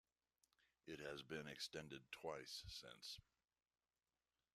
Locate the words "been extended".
1.21-2.01